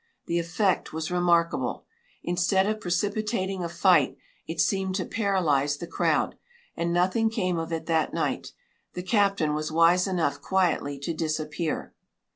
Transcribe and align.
The 0.25 0.39
effect 0.39 0.93
was 0.93 1.11
remarkable. 1.11 1.85
Instead 2.23 2.65
of 2.65 2.81
precipitating 2.81 3.63
a 3.63 3.69
fight, 3.69 4.17
it 4.47 4.59
seemed 4.59 4.95
to 4.95 5.05
paralyze 5.05 5.77
the 5.77 5.85
crowd, 5.85 6.33
and 6.75 6.91
nothing 6.91 7.29
came 7.29 7.59
of 7.59 7.71
it 7.71 7.85
that 7.85 8.11
night; 8.11 8.51
the 8.95 9.03
captain 9.03 9.53
was 9.53 9.71
wise 9.71 10.07
enough 10.07 10.41
quietly 10.41 10.97
to 10.97 11.13
disappear. 11.13 11.93